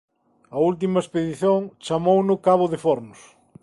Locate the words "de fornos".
2.69-3.21